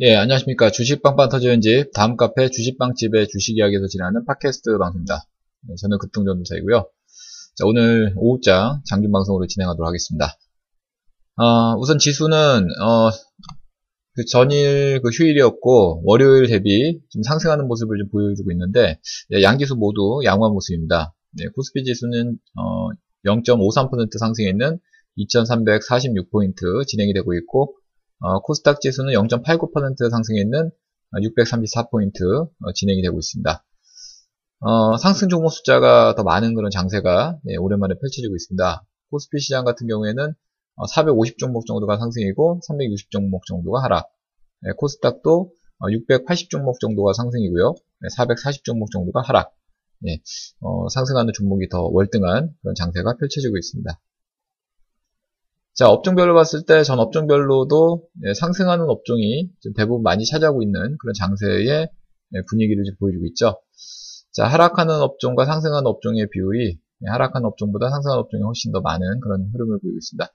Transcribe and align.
예, 0.00 0.16
안녕하십니까. 0.16 0.72
주식빵빵 0.72 1.28
터지는 1.28 1.60
집, 1.60 1.92
다음 1.94 2.16
카페 2.16 2.50
주식빵집의 2.50 3.28
주식 3.28 3.56
이야기에서 3.56 3.86
진행하는 3.86 4.24
팟캐스트 4.24 4.76
방송입니다. 4.76 5.22
네, 5.68 5.76
저는 5.76 5.98
급등전도사이고요. 5.98 6.90
자, 7.54 7.64
오늘 7.64 8.12
오후장 8.16 8.82
장중 8.86 9.12
방송으로 9.12 9.46
진행하도록 9.46 9.86
하겠습니다. 9.86 10.36
어, 11.36 11.76
우선 11.78 12.00
지수는, 12.00 12.36
어, 12.82 13.10
그 14.16 14.24
전일 14.24 15.00
그 15.00 15.10
휴일이었고, 15.10 16.02
월요일 16.04 16.48
대비 16.48 16.98
좀 17.10 17.22
상승하는 17.22 17.68
모습을 17.68 17.96
좀 17.98 18.10
보여주고 18.10 18.50
있는데, 18.50 18.98
예, 19.32 19.42
양지수 19.44 19.76
모두 19.76 20.22
양호한 20.24 20.54
모습입니다. 20.54 21.14
네, 21.38 21.44
코스피 21.54 21.84
지수는, 21.84 22.36
어, 22.56 22.88
0.53% 23.24 24.18
상승했는 24.18 24.80
2346포인트 25.18 26.84
진행이 26.84 27.14
되고 27.14 27.32
있고, 27.34 27.76
어, 28.24 28.40
코스닥 28.40 28.80
지수는 28.80 29.12
0.89% 29.12 30.10
상승했는 30.10 30.70
634포인트 31.12 32.48
어, 32.62 32.72
진행이 32.74 33.02
되고 33.02 33.18
있습니다. 33.18 33.64
어, 34.60 34.96
상승 34.96 35.28
종목 35.28 35.50
숫자가 35.50 36.14
더 36.14 36.22
많은 36.22 36.54
그런 36.54 36.70
장세가 36.70 37.40
예, 37.50 37.56
오랜만에 37.56 37.96
펼쳐지고 38.00 38.34
있습니다. 38.34 38.82
코스피 39.10 39.40
시장 39.40 39.66
같은 39.66 39.86
경우에는 39.88 40.32
450 40.88 41.34
어, 41.34 41.36
종목 41.36 41.66
정도가 41.66 41.98
상승이고 41.98 42.60
360 42.66 43.10
종목 43.10 43.44
정도가 43.44 43.82
하락. 43.82 44.08
예, 44.66 44.70
코스닥도 44.78 45.50
680 45.90 46.46
어, 46.46 46.48
종목 46.48 46.80
정도가 46.80 47.12
상승이고요. 47.12 47.74
440 48.16 48.60
예, 48.60 48.62
종목 48.64 48.90
정도가 48.90 49.20
하락. 49.20 49.52
예, 50.06 50.16
어, 50.60 50.88
상승하는 50.88 51.34
종목이 51.34 51.68
더 51.68 51.82
월등한 51.82 52.54
그런 52.62 52.74
장세가 52.74 53.16
펼쳐지고 53.18 53.58
있습니다. 53.58 54.00
자, 55.74 55.88
업종별로 55.90 56.34
봤을 56.34 56.64
때 56.66 56.84
전 56.84 57.00
업종별로도 57.00 58.06
예, 58.26 58.34
상승하는 58.34 58.88
업종이 58.88 59.50
대부분 59.76 60.02
많이 60.04 60.24
차지하고 60.24 60.62
있는 60.62 60.96
그런 60.98 61.14
장세의 61.18 61.88
예, 62.34 62.42
분위기를 62.48 62.84
보여주고 63.00 63.26
있죠. 63.26 63.60
자, 64.32 64.46
하락하는 64.46 65.00
업종과 65.00 65.44
상승하는 65.46 65.86
업종의 65.86 66.28
비율이 66.30 66.78
예, 66.78 67.10
하락하는 67.10 67.46
업종보다 67.46 67.90
상승하는 67.90 68.20
업종이 68.22 68.44
훨씬 68.44 68.70
더 68.70 68.80
많은 68.82 69.20
그런 69.20 69.50
흐름을 69.52 69.80
보이고 69.80 69.96
있습니다. 69.96 70.28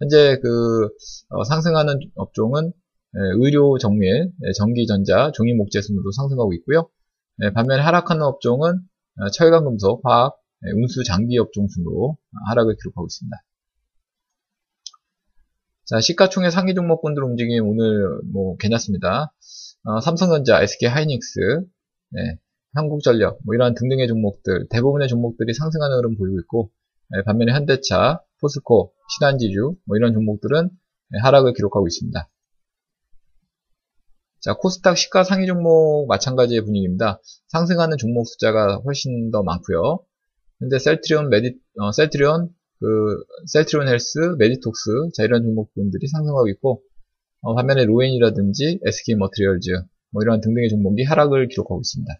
현재 0.00 0.38
그 0.42 0.88
어, 1.30 1.44
상승하는 1.44 1.98
업종은 2.16 2.72
의료 3.14 3.76
정밀, 3.78 4.30
전기전자, 4.56 5.32
종이목재 5.34 5.82
순으로 5.82 6.10
상승하고 6.12 6.54
있고요. 6.54 6.88
반면에 7.54 7.82
하락하는 7.82 8.22
업종은 8.22 8.74
어, 9.20 9.30
철강금속, 9.30 10.00
화학, 10.04 10.34
운수 10.76 11.02
장비 11.04 11.38
업종 11.38 11.66
순으로 11.68 12.16
하락을 12.48 12.76
기록하고 12.82 13.06
있습니다. 13.06 13.36
자, 15.92 16.00
시가총액 16.00 16.50
상위 16.50 16.74
종목군들 16.74 17.22
움직임 17.22 17.68
오늘 17.68 18.18
뭐 18.32 18.56
괜찮습니다. 18.56 19.30
어, 19.84 20.00
삼성전자, 20.00 20.62
SK 20.62 20.88
하이닉스, 20.88 21.38
네, 22.12 22.38
한국전력, 22.72 23.40
뭐 23.44 23.54
이러한 23.54 23.74
등등의 23.74 24.08
종목들, 24.08 24.68
대부분의 24.70 25.08
종목들이 25.08 25.52
상승하는 25.52 25.98
흐름 25.98 26.16
보이고 26.16 26.40
있고, 26.40 26.70
네, 27.10 27.22
반면에 27.24 27.52
현대차, 27.52 28.22
포스코, 28.40 28.94
신한지주, 29.18 29.74
뭐 29.84 29.96
이런 29.98 30.14
종목들은 30.14 30.70
네, 31.10 31.18
하락을 31.24 31.52
기록하고 31.52 31.86
있습니다. 31.86 32.26
자, 34.40 34.54
코스닥 34.54 34.96
시가 34.96 35.24
상위 35.24 35.46
종목 35.46 36.06
마찬가지의 36.08 36.62
분위기입니다. 36.62 37.20
상승하는 37.48 37.98
종목 37.98 38.26
숫자가 38.28 38.76
훨씬 38.76 39.30
더 39.30 39.42
많고요. 39.42 40.00
현재 40.58 40.78
셀트리온, 40.78 41.28
메디, 41.28 41.54
어, 41.80 41.92
셀트리온, 41.92 42.48
그 42.82 43.24
셀트리온 43.46 43.88
헬스, 43.88 44.18
메디톡스 44.38 45.10
자 45.14 45.22
이런 45.24 45.42
종목분들이 45.44 46.06
상승하고 46.08 46.48
있고 46.50 46.82
어, 47.42 47.54
반면에 47.54 47.84
로엔이라든지 47.84 48.80
SK 48.84 49.16
머티리얼즈 49.16 49.70
뭐 50.10 50.22
이런 50.22 50.40
등등의 50.40 50.68
종목이 50.68 51.04
하락을 51.04 51.48
기록하고 51.48 51.80
있습니다. 51.80 52.12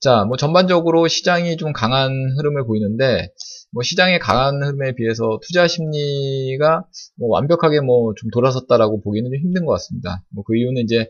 자, 0.00 0.24
뭐 0.24 0.36
전반적으로 0.36 1.08
시장이 1.08 1.56
좀 1.56 1.72
강한 1.72 2.12
흐름을 2.38 2.64
보이는데 2.66 3.32
뭐 3.72 3.82
시장의 3.82 4.20
강한 4.20 4.62
흐름에 4.62 4.94
비해서 4.94 5.40
투자 5.42 5.66
심리가 5.66 6.84
뭐 7.18 7.28
완벽하게 7.30 7.80
뭐 7.80 8.14
좀 8.16 8.30
돌아섰다라고 8.30 9.00
보기는 9.02 9.28
좀 9.30 9.40
힘든 9.40 9.64
것 9.66 9.72
같습니다. 9.72 10.22
뭐 10.30 10.44
그 10.44 10.56
이유는 10.56 10.82
이제 10.84 11.08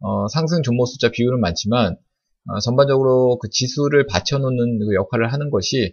어, 0.00 0.28
상승 0.28 0.62
종목 0.62 0.86
숫자 0.86 1.10
비율은 1.10 1.40
많지만 1.40 1.96
어, 2.48 2.60
전반적으로 2.60 3.38
그 3.38 3.48
지수를 3.50 4.06
받쳐놓는 4.06 4.78
그 4.78 4.94
역할을 4.94 5.32
하는 5.32 5.50
것이 5.50 5.92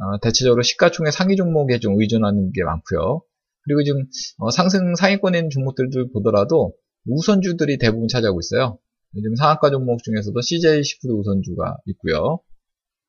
어, 0.00 0.18
대체적으로 0.20 0.62
시가총액 0.62 1.12
상위 1.12 1.36
종목에 1.36 1.78
좀 1.78 2.00
의존하는 2.00 2.52
게 2.52 2.64
많고요. 2.64 3.22
그리고 3.62 3.82
지금 3.82 4.04
어, 4.38 4.50
상승 4.50 4.94
상위권에 4.94 5.38
있는 5.38 5.50
종목들을 5.50 6.10
보더라도 6.12 6.74
우선주들이 7.06 7.78
대부분 7.78 8.08
차지하고 8.08 8.40
있어요. 8.40 8.78
지금 9.14 9.36
상한가 9.36 9.70
종목 9.70 10.02
중에서도 10.02 10.38
CJ 10.40 10.82
시푸드 10.82 11.12
우선주가 11.12 11.76
있고요. 11.86 12.40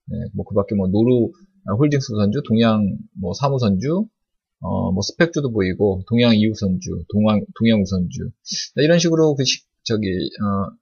네, 0.07 0.17
뭐 0.35 0.45
그밖에 0.45 0.75
뭐 0.75 0.87
노루 0.87 1.31
홀딩스 1.79 2.13
우선주, 2.13 2.43
동양 2.47 2.97
뭐 3.19 3.33
사무선주, 3.33 4.07
어, 4.59 4.91
뭐 4.91 5.01
스펙주도 5.01 5.51
보이고 5.51 6.03
동양 6.07 6.33
2우선주, 6.33 7.07
동양 7.11 7.43
동양 7.57 7.81
우선주 7.81 8.29
네, 8.75 8.83
이런 8.83 8.99
식으로 8.99 9.35
그 9.35 9.43
시, 9.43 9.63
저기 9.83 10.07
어, 10.07 10.75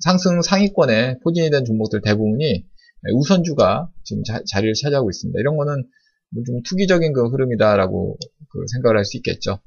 상승 0.00 0.42
상위권에 0.42 1.20
포진이 1.20 1.50
된 1.50 1.64
종목들 1.64 2.02
대부분이 2.02 2.44
네, 2.44 2.66
우선주가 3.14 3.90
지금 4.04 4.22
자, 4.24 4.60
리를 4.60 4.74
차지하고 4.74 5.10
있습니다. 5.10 5.38
이런 5.40 5.56
거는 5.56 5.84
뭐좀 6.30 6.62
투기적인 6.62 7.12
그 7.12 7.28
흐름이다라고 7.28 8.18
그 8.50 8.64
생각을 8.72 8.96
할 8.96 9.04
수 9.04 9.16
있겠죠. 9.18 9.60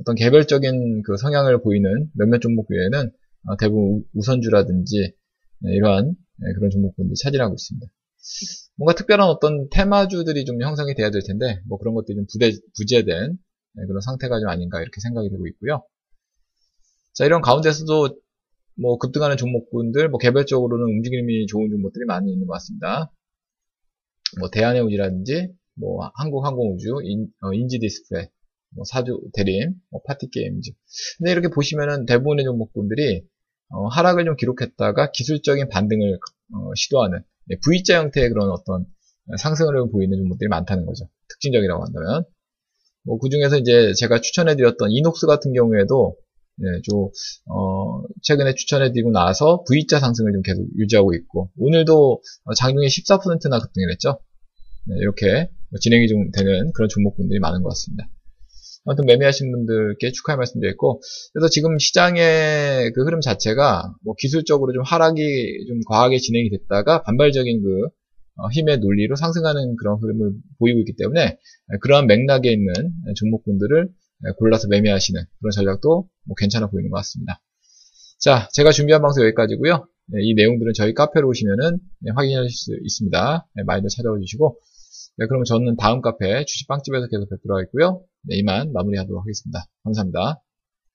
어떤 0.00 0.14
개별적인 0.14 1.02
그 1.02 1.16
성향을 1.18 1.60
보이는 1.62 2.10
몇몇 2.14 2.40
종목 2.40 2.70
외에는 2.70 3.10
어, 3.48 3.56
대부분 3.56 4.02
우선주라든지 4.14 5.14
네, 5.62 5.72
이러한 5.72 6.14
네, 6.38 6.52
그런 6.54 6.70
종목군들이 6.70 7.16
차지하고 7.16 7.54
있습니다. 7.54 7.86
뭔가 8.76 8.94
특별한 8.94 9.28
어떤 9.28 9.68
테마주들이 9.70 10.44
좀 10.44 10.60
형성이 10.62 10.94
돼야 10.94 11.10
될 11.10 11.22
텐데 11.22 11.60
뭐 11.66 11.78
그런 11.78 11.94
것들이 11.94 12.16
좀 12.16 12.26
부대, 12.32 12.50
부재된 12.76 13.38
그런 13.74 14.00
상태가 14.00 14.40
좀 14.40 14.48
아닌가 14.48 14.80
이렇게 14.80 15.00
생각이 15.00 15.28
되고 15.30 15.46
있고요. 15.48 15.84
자 17.12 17.24
이런 17.26 17.42
가운데서도 17.42 18.16
뭐 18.80 18.98
급등하는 18.98 19.36
종목군들, 19.36 20.08
뭐 20.08 20.18
개별적으로는 20.18 20.84
움직임이 20.84 21.46
좋은 21.46 21.68
종목들이 21.70 22.06
많이 22.06 22.32
있는 22.32 22.46
것 22.46 22.54
같습니다. 22.54 23.12
뭐 24.38 24.48
대한해운이라든지 24.50 25.48
뭐 25.74 26.10
한국항공우주, 26.14 27.00
인, 27.04 27.28
어, 27.40 27.50
지디스플레이, 27.68 28.26
뭐 28.74 28.84
사주 28.84 29.20
대림, 29.34 29.74
뭐 29.90 30.00
파티게임즈. 30.06 30.70
근데 31.18 31.32
이렇게 31.32 31.48
보시면은 31.48 32.06
대부분의 32.06 32.44
종목군들이 32.44 33.22
어, 33.68 33.86
하락을 33.88 34.24
좀 34.24 34.36
기록했다가 34.36 35.10
기술적인 35.12 35.68
반등을 35.68 36.18
어, 36.54 36.74
시도하는 36.74 37.22
네, 37.46 37.56
V자 37.64 37.98
형태의 37.98 38.30
그런 38.30 38.50
어떤 38.50 38.86
상승을 39.36 39.90
보이는 39.90 40.16
종목들이 40.16 40.48
많다는 40.48 40.86
거죠. 40.86 41.08
특징적이라고 41.28 41.84
한다면. 41.84 42.24
뭐, 43.04 43.18
그 43.18 43.28
중에서 43.30 43.56
이제 43.56 43.92
제가 43.98 44.20
추천해드렸던 44.20 44.90
이녹스 44.90 45.26
같은 45.26 45.52
경우에도 45.52 46.16
예, 46.62 46.80
좀, 46.82 47.08
어, 47.46 48.02
최근에 48.22 48.54
추천해드리고 48.54 49.10
나서 49.10 49.64
V자 49.68 49.98
상승을 49.98 50.32
좀 50.32 50.42
계속 50.42 50.66
유지하고 50.76 51.14
있고, 51.14 51.50
오늘도 51.58 52.20
장중에 52.56 52.86
14%나 52.86 53.58
급등을 53.58 53.90
했죠. 53.92 54.20
네, 54.86 54.96
이렇게 54.98 55.50
진행이 55.80 56.08
좀 56.08 56.30
되는 56.32 56.72
그런 56.74 56.88
종목분들이 56.88 57.38
많은 57.38 57.62
것 57.62 57.70
같습니다. 57.70 58.08
아무튼 58.84 59.04
매매하신 59.06 59.52
분들께 59.52 60.10
축하의 60.12 60.36
말씀드렸고, 60.38 61.00
그래서 61.32 61.48
지금 61.48 61.78
시장의 61.78 62.92
그 62.92 63.04
흐름 63.04 63.20
자체가 63.20 63.94
뭐 64.04 64.14
기술적으로 64.18 64.72
좀 64.72 64.82
하락이 64.82 65.66
좀 65.68 65.80
과하게 65.86 66.18
진행이 66.18 66.50
됐다가 66.50 67.02
반발적인 67.02 67.62
그 67.62 67.88
어, 68.36 68.48
힘의 68.48 68.78
논리로 68.78 69.16
상승하는 69.16 69.76
그런 69.76 69.98
흐름을 70.00 70.32
보이고 70.58 70.78
있기 70.80 70.94
때문에 70.96 71.36
그러한 71.82 72.06
맥락에 72.06 72.50
있는 72.50 72.72
종목군들을 73.16 73.84
네, 73.84 73.92
골라서 74.38 74.68
매매하시는 74.68 75.22
그런 75.40 75.50
전략도 75.50 76.08
뭐 76.24 76.34
괜찮아 76.36 76.68
보이는 76.68 76.90
것 76.90 76.96
같습니다. 76.98 77.40
자, 78.18 78.48
제가 78.52 78.70
준비한 78.70 79.00
방송 79.00 79.24
여기까지고요. 79.24 79.86
네, 80.12 80.18
이 80.22 80.34
내용들은 80.34 80.72
저희 80.74 80.92
카페로 80.92 81.28
오시면은 81.28 81.78
네, 82.00 82.12
확인하실 82.14 82.50
수 82.50 82.76
있습니다. 82.82 83.46
네, 83.54 83.62
많이들 83.62 83.88
찾아와 83.88 84.18
주시고, 84.18 84.58
네, 85.16 85.26
그럼 85.26 85.44
저는 85.44 85.76
다음 85.76 86.02
카페 86.02 86.44
주식빵집에서 86.44 87.08
계속 87.08 87.30
뵙도록 87.30 87.58
하겠고요. 87.58 88.02
네, 88.28 88.36
이만 88.36 88.72
마무리하도록 88.72 89.22
하겠습니다. 89.22 89.64
감사합니다. 89.84 90.42